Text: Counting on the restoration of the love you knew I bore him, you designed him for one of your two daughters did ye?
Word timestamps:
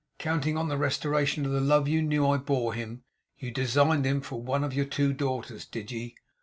Counting 0.17 0.57
on 0.57 0.67
the 0.67 0.79
restoration 0.79 1.45
of 1.45 1.51
the 1.51 1.61
love 1.61 1.87
you 1.87 2.01
knew 2.01 2.27
I 2.27 2.37
bore 2.37 2.73
him, 2.73 3.03
you 3.37 3.51
designed 3.51 4.03
him 4.03 4.19
for 4.21 4.41
one 4.41 4.63
of 4.63 4.73
your 4.73 4.85
two 4.85 5.13
daughters 5.13 5.63
did 5.63 5.91
ye? 5.91 6.15